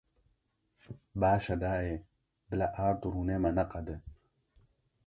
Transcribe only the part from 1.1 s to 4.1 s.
Baş e dayê, bila ard û rûnê me neqede.